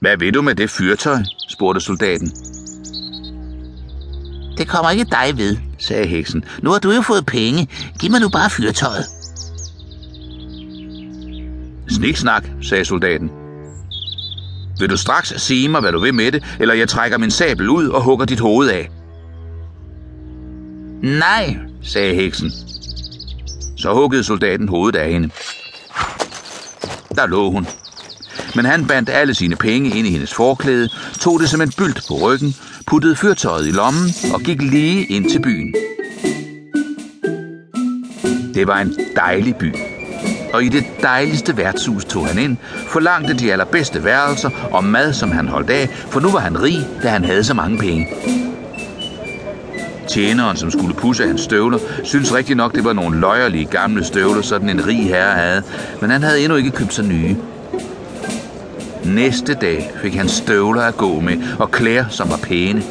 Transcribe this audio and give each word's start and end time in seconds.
Hvad 0.00 0.16
vil 0.16 0.34
du 0.34 0.42
med 0.42 0.54
det 0.54 0.70
fyrtøj? 0.70 1.18
spurgte 1.48 1.80
soldaten. 1.80 2.30
Det 4.58 4.68
kommer 4.68 4.90
ikke 4.90 5.04
dig 5.04 5.38
ved, 5.38 5.56
sagde 5.78 6.06
heksen. 6.06 6.44
Nu 6.62 6.70
har 6.70 6.78
du 6.78 6.92
jo 6.92 7.02
fået 7.02 7.26
penge. 7.26 7.68
Giv 8.00 8.10
mig 8.10 8.20
nu 8.20 8.28
bare 8.28 8.50
fyrtøjet. 8.50 9.04
Sniksnak, 11.88 12.44
sagde 12.62 12.84
soldaten. 12.84 13.30
Vil 14.78 14.90
du 14.90 14.96
straks 14.96 15.34
sige 15.36 15.68
mig, 15.68 15.80
hvad 15.80 15.92
du 15.92 15.98
vil 16.00 16.14
med 16.14 16.32
det, 16.32 16.44
eller 16.60 16.74
jeg 16.74 16.88
trækker 16.88 17.18
min 17.18 17.30
sabel 17.30 17.68
ud 17.68 17.88
og 17.88 18.02
hugger 18.02 18.26
dit 18.26 18.40
hoved 18.40 18.68
af? 18.68 18.90
Nej, 21.02 21.56
sagde 21.82 22.14
heksen. 22.14 22.50
Så 23.76 23.94
huggede 23.94 24.24
soldaten 24.24 24.68
hovedet 24.68 24.98
af 24.98 25.12
hende. 25.12 25.30
Der 27.14 27.26
lå 27.26 27.50
hun. 27.50 27.66
Men 28.56 28.64
han 28.64 28.86
bandt 28.86 29.10
alle 29.10 29.34
sine 29.34 29.56
penge 29.56 29.90
ind 29.90 30.06
i 30.06 30.10
hendes 30.10 30.34
forklæde, 30.34 30.88
tog 31.20 31.40
det 31.40 31.48
som 31.48 31.60
en 31.60 31.72
bylt 31.78 32.04
på 32.08 32.14
ryggen, 32.14 32.54
puttede 32.86 33.16
fyrtøjet 33.16 33.66
i 33.66 33.70
lommen 33.70 34.10
og 34.34 34.40
gik 34.40 34.62
lige 34.62 35.04
ind 35.04 35.30
til 35.30 35.42
byen. 35.42 35.74
Det 38.54 38.66
var 38.66 38.80
en 38.80 38.96
dejlig 39.16 39.56
by, 39.56 39.74
og 40.54 40.64
i 40.64 40.68
det 40.68 40.84
dejligste 41.02 41.56
værtshus 41.56 42.04
tog 42.04 42.26
han 42.26 42.38
ind, 42.38 42.56
forlangte 42.88 43.34
de 43.34 43.52
allerbedste 43.52 44.04
værelser 44.04 44.50
og 44.72 44.84
mad, 44.84 45.12
som 45.12 45.30
han 45.30 45.48
holdt 45.48 45.70
af, 45.70 45.88
for 45.88 46.20
nu 46.20 46.30
var 46.30 46.40
han 46.40 46.62
rig, 46.62 46.86
da 47.02 47.08
han 47.08 47.24
havde 47.24 47.44
så 47.44 47.54
mange 47.54 47.78
penge. 47.78 48.08
Tjeneren, 50.08 50.56
som 50.56 50.70
skulle 50.70 50.94
pusse 50.94 51.26
hans 51.26 51.40
støvler, 51.40 51.78
synes 52.04 52.34
rigtig 52.34 52.56
nok, 52.56 52.74
det 52.74 52.84
var 52.84 52.92
nogle 52.92 53.20
løjerlige 53.20 53.64
gamle 53.64 54.04
støvler, 54.04 54.42
sådan 54.42 54.68
en 54.68 54.86
rig 54.86 55.04
herre 55.04 55.34
havde, 55.34 55.62
men 56.00 56.10
han 56.10 56.22
havde 56.22 56.40
endnu 56.40 56.56
ikke 56.56 56.70
købt 56.70 56.94
sig 56.94 57.04
nye. 57.04 57.36
Næste 59.14 59.54
dag 59.54 59.90
fik 60.02 60.14
han 60.14 60.28
støvler 60.28 60.82
at 60.82 60.96
gå 60.96 61.20
med 61.20 61.36
og 61.58 61.70
klæder, 61.70 62.08
som 62.08 62.30
var 62.30 62.36
pæne. 62.42 62.82